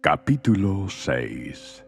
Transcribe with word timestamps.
Capítulo 0.00 0.88
6 0.88 1.84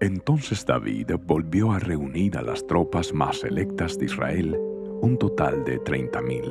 Entonces 0.00 0.64
David 0.64 1.10
volvió 1.22 1.72
a 1.72 1.78
reunir 1.78 2.38
a 2.38 2.42
las 2.42 2.66
tropas 2.66 3.12
más 3.12 3.40
selectas 3.40 3.98
de 3.98 4.06
Israel, 4.06 4.56
un 5.02 5.18
total 5.18 5.62
de 5.66 5.78
treinta 5.80 6.22
mil, 6.22 6.50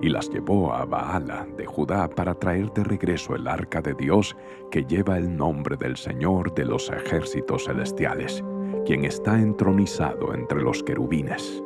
y 0.00 0.10
las 0.10 0.30
llevó 0.30 0.72
a 0.72 0.84
Baala 0.84 1.44
de 1.56 1.66
Judá 1.66 2.08
para 2.08 2.34
traer 2.34 2.72
de 2.72 2.84
regreso 2.84 3.34
el 3.34 3.48
arca 3.48 3.82
de 3.82 3.94
Dios 3.94 4.36
que 4.70 4.84
lleva 4.84 5.18
el 5.18 5.36
nombre 5.36 5.76
del 5.76 5.96
Señor 5.96 6.54
de 6.54 6.64
los 6.64 6.88
ejércitos 6.90 7.64
celestiales, 7.64 8.44
quien 8.86 9.04
está 9.04 9.40
entronizado 9.40 10.34
entre 10.34 10.62
los 10.62 10.84
querubines. 10.84 11.64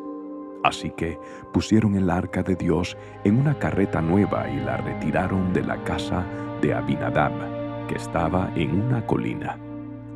Así 0.64 0.92
que 0.96 1.18
pusieron 1.52 1.94
el 1.96 2.08
arca 2.08 2.42
de 2.42 2.56
Dios 2.56 2.96
en 3.24 3.38
una 3.38 3.58
carreta 3.58 4.00
nueva 4.00 4.48
y 4.48 4.60
la 4.60 4.78
retiraron 4.78 5.52
de 5.52 5.62
la 5.62 5.84
casa 5.84 6.24
de 6.62 6.72
Abinadab 6.72 7.51
que 7.86 7.96
estaba 7.96 8.52
en 8.56 8.80
una 8.82 9.06
colina. 9.06 9.58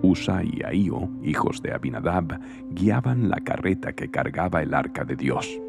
Usa 0.02 0.43
y 0.45 0.62
Ahío, 0.62 1.09
hijos 1.23 1.62
de 1.62 1.73
Abinadab, 1.73 2.38
guiaban 2.70 3.29
la 3.29 3.38
carreta 3.38 3.93
que 3.93 4.11
cargaba 4.11 4.62
el 4.62 4.74
arca 4.74 5.05
de 5.05 5.16
Dios. 5.16 5.61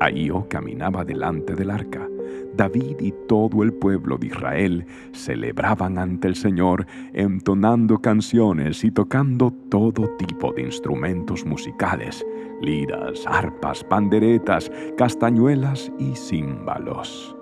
Ahío 0.00 0.46
caminaba 0.48 1.04
delante 1.04 1.54
del 1.54 1.70
arca. 1.70 2.08
David 2.56 3.00
y 3.00 3.12
todo 3.28 3.62
el 3.62 3.72
pueblo 3.72 4.16
de 4.16 4.28
Israel 4.28 4.86
celebraban 5.12 5.98
ante 5.98 6.28
el 6.28 6.36
Señor, 6.36 6.86
entonando 7.12 7.98
canciones 7.98 8.84
y 8.84 8.90
tocando 8.90 9.52
todo 9.68 10.08
tipo 10.16 10.52
de 10.52 10.62
instrumentos 10.62 11.44
musicales, 11.44 12.24
liras, 12.60 13.24
arpas, 13.26 13.82
panderetas, 13.84 14.70
castañuelas 14.96 15.90
y 15.98 16.14
címbalos. 16.14 17.36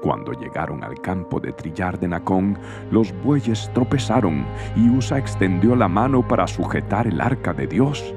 Cuando 0.00 0.32
llegaron 0.32 0.82
al 0.82 0.98
campo 1.00 1.40
de 1.40 1.52
trillar 1.52 1.98
de 1.98 2.08
Nacón, 2.08 2.58
los 2.90 3.12
bueyes 3.22 3.70
tropezaron 3.74 4.46
y 4.74 4.88
Usa 4.88 5.18
extendió 5.18 5.76
la 5.76 5.88
mano 5.88 6.26
para 6.26 6.46
sujetar 6.46 7.06
el 7.06 7.20
arca 7.20 7.52
de 7.52 7.66
Dios. 7.66 8.14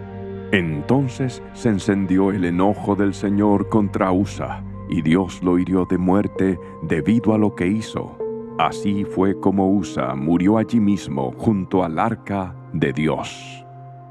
Entonces 0.51 1.43
se 1.53 1.69
encendió 1.69 2.31
el 2.31 2.45
enojo 2.45 2.95
del 2.95 3.13
Señor 3.13 3.69
contra 3.69 4.11
Usa, 4.11 4.63
y 4.87 5.01
Dios 5.01 5.41
lo 5.43 5.57
hirió 5.57 5.85
de 5.85 5.97
muerte 5.97 6.59
debido 6.83 7.33
a 7.33 7.37
lo 7.37 7.53
que 7.55 7.67
hizo. 7.67 8.17
Así 8.59 9.03
fue 9.03 9.39
como 9.39 9.69
Usa 9.75 10.15
murió 10.15 10.57
allí 10.57 10.79
mismo 10.79 11.33
junto 11.37 11.83
al 11.83 11.99
arca 11.99 12.55
de 12.71 12.93
Dios. 12.93 13.65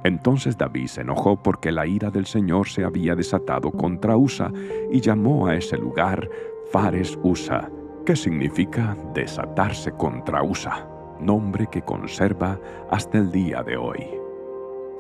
Entonces 0.05 0.59
David 0.59 0.89
se 0.89 1.03
enojó 1.03 1.41
porque 1.41 1.71
la 1.71 1.87
ira 1.87 2.11
del 2.11 2.27
Señor 2.27 2.69
se 2.69 2.83
había 2.83 3.15
desatado 3.15 3.71
contra 3.71 4.17
Usa 4.17 4.51
y 4.91 5.01
llamó 5.01 5.47
a 5.47 5.55
ese 5.55 5.79
lugar 5.79 6.29
Fares 6.73 7.19
Usa, 7.23 7.71
que 8.07 8.17
significa 8.17 8.97
desatarse 9.13 9.93
contra 9.93 10.43
Usa, 10.43 10.89
nombre 11.21 11.67
que 11.71 11.83
conserva 11.83 12.59
hasta 12.91 13.19
el 13.19 13.31
día 13.31 13.63
de 13.63 13.77
hoy. 13.77 14.07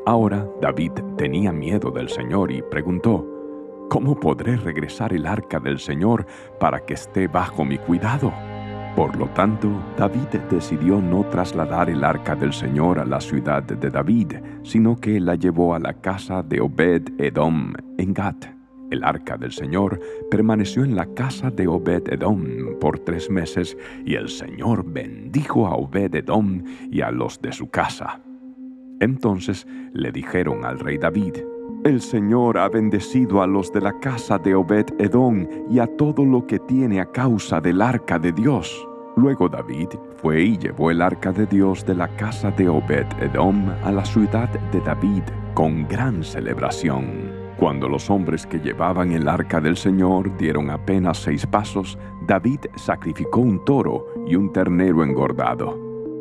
Ahora 0.05 0.47
David 0.61 0.92
tenía 1.17 1.51
miedo 1.51 1.91
del 1.91 2.11
Señor 2.11 2.53
y 2.53 2.61
preguntó, 2.61 3.27
¿Cómo 3.89 4.20
podré 4.20 4.56
regresar 4.56 5.14
el 5.14 5.27
arca 5.27 5.61
del 5.61 5.79
Señor 5.79 6.27
para 6.61 6.81
que 6.84 6.92
esté 6.92 7.27
bajo 7.27 7.64
mi 7.64 7.79
cuidado? 7.79 8.33
Por 8.95 9.17
lo 9.17 9.29
tanto, 9.29 9.70
David 9.97 10.41
decidió 10.51 11.01
no 11.01 11.25
trasladar 11.25 11.89
el 11.89 12.05
arca 12.05 12.36
del 12.36 12.53
Señor 12.53 12.98
a 12.98 13.07
la 13.07 13.20
ciudad 13.20 13.62
de 13.62 13.89
David, 13.89 14.34
sino 14.62 15.01
que 15.01 15.19
la 15.20 15.36
llevó 15.36 15.75
a 15.75 15.79
la 15.79 15.95
casa 15.95 16.42
de 16.42 16.61
Obed 16.61 17.19
Edom 17.19 17.73
en 17.97 18.12
Gat. 18.12 18.61
El 18.93 19.05
arca 19.05 19.39
del 19.39 19.53
Señor 19.53 19.98
permaneció 20.31 20.85
en 20.85 20.95
la 20.95 21.07
casa 21.07 21.51
de 21.51 21.67
Obed-Edom 21.67 22.79
por 22.79 22.98
tres 22.98 23.31
meses 23.31 23.75
y 24.05 24.17
el 24.17 24.29
Señor 24.29 24.85
bendijo 24.85 25.67
a 25.67 25.77
Obed-Edom 25.77 26.62
y 26.91 27.01
a 27.01 27.11
los 27.11 27.41
de 27.41 27.53
su 27.53 27.70
casa. 27.70 28.20
Entonces 29.01 29.67
le 29.95 30.13
dijeron 30.13 30.67
al 30.67 30.79
rey 30.79 30.98
David, 30.98 31.39
El 31.85 32.02
Señor 32.02 32.58
ha 32.58 32.69
bendecido 32.69 33.41
a 33.41 33.47
los 33.47 33.73
de 33.73 33.81
la 33.81 33.98
casa 33.98 34.39
de 34.39 34.55
Obed-Edom 34.55 35.48
y 35.70 35.79
a 35.79 35.86
todo 35.86 36.27
lo 36.27 36.47
que 36.47 36.58
tiene 36.58 37.01
a 37.01 37.07
causa 37.07 37.63
del 37.63 37.81
arca 37.81 38.19
de 38.19 38.33
Dios. 38.33 38.86
Luego 39.17 39.48
David 39.48 39.89
fue 40.17 40.42
y 40.42 40.58
llevó 40.58 40.91
el 40.91 41.01
arca 41.01 41.33
de 41.33 41.47
Dios 41.47 41.86
de 41.86 41.95
la 41.95 42.08
casa 42.17 42.51
de 42.51 42.69
Obed-Edom 42.69 43.70
a 43.85 43.91
la 43.91 44.05
ciudad 44.05 44.51
de 44.70 44.81
David 44.83 45.23
con 45.55 45.89
gran 45.89 46.23
celebración. 46.23 47.42
Cuando 47.62 47.89
los 47.89 48.11
hombres 48.11 48.45
que 48.45 48.58
llevaban 48.58 49.12
el 49.12 49.28
arca 49.28 49.61
del 49.61 49.77
Señor 49.77 50.36
dieron 50.36 50.68
apenas 50.68 51.18
seis 51.18 51.46
pasos, 51.46 51.96
David 52.27 52.58
sacrificó 52.74 53.39
un 53.39 53.64
toro 53.64 54.05
y 54.27 54.34
un 54.34 54.52
ternero 54.52 55.05
engordado. 55.05 55.78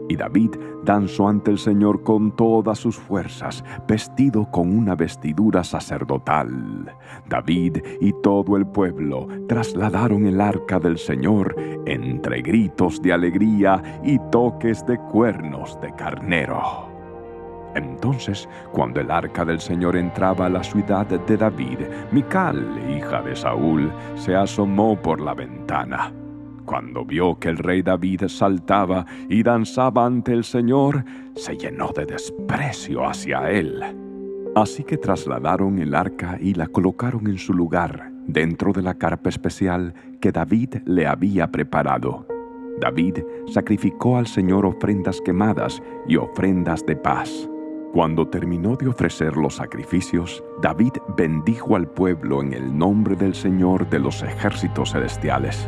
Y 0.07 0.15
David 0.15 0.51
danzó 0.83 1.27
ante 1.27 1.49
el 1.49 1.57
Señor 1.57 2.03
con 2.03 2.35
todas 2.35 2.77
sus 2.77 2.95
fuerzas, 2.95 3.63
vestido 3.87 4.51
con 4.51 4.69
una 4.69 4.93
vestidura 4.93 5.63
sacerdotal. 5.63 6.95
David 7.27 7.77
y 7.99 8.13
todo 8.21 8.55
el 8.55 8.67
pueblo 8.67 9.27
trasladaron 9.47 10.27
el 10.27 10.39
arca 10.39 10.77
del 10.77 10.99
Señor 10.99 11.55
entre 11.87 12.43
gritos 12.43 13.01
de 13.01 13.13
alegría 13.13 13.81
y 14.03 14.19
toques 14.29 14.85
de 14.85 14.99
cuernos 14.99 15.81
de 15.81 15.91
carnero. 15.95 16.90
Entonces, 17.75 18.47
cuando 18.71 18.99
el 18.99 19.11
arca 19.11 19.45
del 19.45 19.59
Señor 19.59 19.95
entraba 19.95 20.47
a 20.47 20.49
la 20.49 20.63
ciudad 20.63 21.05
de 21.05 21.37
David, 21.37 21.79
Mical, 22.11 22.65
hija 22.89 23.21
de 23.21 23.35
Saúl, 23.35 23.91
se 24.15 24.35
asomó 24.35 24.95
por 24.99 25.21
la 25.21 25.33
ventana. 25.33 26.11
Cuando 26.65 27.03
vio 27.03 27.37
que 27.39 27.49
el 27.49 27.57
rey 27.57 27.81
David 27.81 28.23
saltaba 28.27 29.05
y 29.29 29.43
danzaba 29.43 30.05
ante 30.05 30.33
el 30.33 30.43
Señor, 30.43 31.03
se 31.35 31.57
llenó 31.57 31.91
de 31.95 32.05
desprecio 32.05 33.05
hacia 33.05 33.49
él. 33.49 33.83
Así 34.55 34.83
que 34.83 34.97
trasladaron 34.97 35.79
el 35.79 35.95
arca 35.95 36.37
y 36.39 36.53
la 36.53 36.67
colocaron 36.67 37.27
en 37.27 37.37
su 37.37 37.53
lugar, 37.53 38.11
dentro 38.27 38.73
de 38.73 38.81
la 38.81 38.93
carpa 38.95 39.29
especial 39.29 39.93
que 40.19 40.31
David 40.31 40.75
le 40.85 41.07
había 41.07 41.51
preparado. 41.51 42.25
David 42.79 43.19
sacrificó 43.47 44.17
al 44.17 44.27
Señor 44.27 44.65
ofrendas 44.65 45.21
quemadas 45.21 45.81
y 46.07 46.17
ofrendas 46.17 46.85
de 46.85 46.95
paz. 46.95 47.50
Cuando 47.93 48.25
terminó 48.25 48.77
de 48.77 48.87
ofrecer 48.87 49.35
los 49.35 49.55
sacrificios, 49.55 50.41
David 50.61 50.93
bendijo 51.17 51.75
al 51.75 51.89
pueblo 51.89 52.41
en 52.41 52.53
el 52.53 52.77
nombre 52.77 53.17
del 53.17 53.35
Señor 53.35 53.89
de 53.89 53.99
los 53.99 54.23
ejércitos 54.23 54.93
celestiales. 54.93 55.67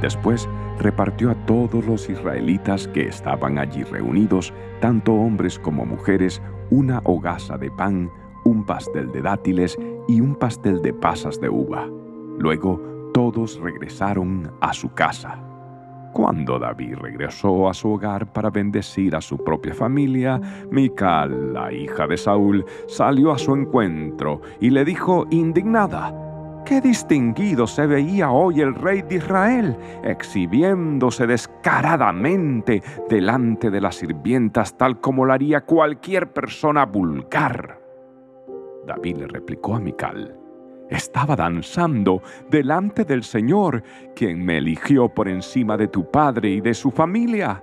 Después 0.00 0.48
repartió 0.78 1.32
a 1.32 1.46
todos 1.46 1.84
los 1.84 2.08
israelitas 2.08 2.86
que 2.86 3.08
estaban 3.08 3.58
allí 3.58 3.82
reunidos, 3.82 4.54
tanto 4.80 5.14
hombres 5.14 5.58
como 5.58 5.84
mujeres, 5.84 6.40
una 6.70 7.00
hogaza 7.04 7.58
de 7.58 7.72
pan, 7.72 8.08
un 8.44 8.64
pastel 8.64 9.10
de 9.10 9.22
dátiles 9.22 9.76
y 10.06 10.20
un 10.20 10.36
pastel 10.36 10.80
de 10.80 10.92
pasas 10.92 11.40
de 11.40 11.48
uva. 11.48 11.88
Luego 12.38 13.10
todos 13.12 13.58
regresaron 13.58 14.52
a 14.60 14.72
su 14.72 14.92
casa. 14.92 15.43
Cuando 16.14 16.60
David 16.60 16.94
regresó 17.00 17.68
a 17.68 17.74
su 17.74 17.90
hogar 17.90 18.32
para 18.32 18.48
bendecir 18.48 19.16
a 19.16 19.20
su 19.20 19.36
propia 19.36 19.74
familia, 19.74 20.40
Mical, 20.70 21.52
la 21.52 21.72
hija 21.72 22.06
de 22.06 22.16
Saúl, 22.16 22.64
salió 22.86 23.32
a 23.32 23.38
su 23.38 23.52
encuentro 23.52 24.40
y 24.60 24.70
le 24.70 24.84
dijo 24.84 25.26
indignada, 25.30 26.14
Qué 26.64 26.80
distinguido 26.80 27.66
se 27.66 27.88
veía 27.88 28.30
hoy 28.30 28.60
el 28.60 28.76
rey 28.76 29.02
de 29.02 29.16
Israel, 29.16 29.76
exhibiéndose 30.04 31.26
descaradamente 31.26 32.80
delante 33.10 33.72
de 33.72 33.80
las 33.80 33.96
sirvientas 33.96 34.78
tal 34.78 35.00
como 35.00 35.24
lo 35.24 35.32
haría 35.32 35.62
cualquier 35.62 36.32
persona 36.32 36.86
vulgar. 36.86 37.80
David 38.86 39.16
le 39.16 39.26
replicó 39.26 39.74
a 39.74 39.80
Mical, 39.80 40.43
estaba 40.90 41.36
danzando 41.36 42.22
delante 42.50 43.04
del 43.04 43.24
Señor, 43.24 43.82
quien 44.14 44.44
me 44.44 44.58
eligió 44.58 45.08
por 45.08 45.28
encima 45.28 45.76
de 45.76 45.88
tu 45.88 46.10
padre 46.10 46.50
y 46.50 46.60
de 46.60 46.74
su 46.74 46.90
familia. 46.90 47.62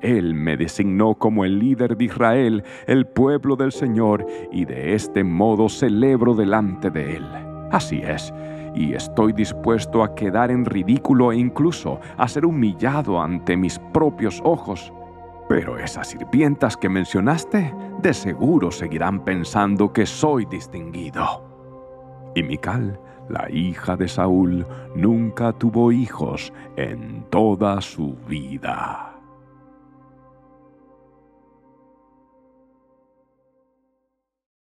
Él 0.00 0.34
me 0.34 0.56
designó 0.56 1.14
como 1.14 1.44
el 1.44 1.58
líder 1.58 1.96
de 1.96 2.04
Israel, 2.04 2.64
el 2.86 3.06
pueblo 3.06 3.56
del 3.56 3.72
Señor, 3.72 4.26
y 4.50 4.64
de 4.64 4.94
este 4.94 5.24
modo 5.24 5.68
celebro 5.68 6.34
delante 6.34 6.90
de 6.90 7.16
Él. 7.16 7.26
Así 7.70 8.00
es, 8.02 8.32
y 8.74 8.94
estoy 8.94 9.32
dispuesto 9.32 10.02
a 10.02 10.14
quedar 10.14 10.50
en 10.50 10.64
ridículo 10.64 11.32
e 11.32 11.36
incluso 11.36 12.00
a 12.16 12.26
ser 12.28 12.46
humillado 12.46 13.20
ante 13.20 13.56
mis 13.56 13.78
propios 13.92 14.40
ojos. 14.44 14.92
Pero 15.48 15.78
esas 15.78 16.08
sirvientas 16.08 16.76
que 16.76 16.88
mencionaste, 16.88 17.74
de 18.00 18.14
seguro 18.14 18.70
seguirán 18.70 19.24
pensando 19.24 19.92
que 19.92 20.06
soy 20.06 20.46
distinguido. 20.46 21.49
Y 22.34 22.42
Mical, 22.42 22.98
la 23.28 23.50
hija 23.50 23.96
de 23.96 24.08
Saúl, 24.08 24.66
nunca 24.94 25.52
tuvo 25.52 25.92
hijos 25.92 26.52
en 26.76 27.24
toda 27.30 27.80
su 27.80 28.16
vida. 28.28 29.09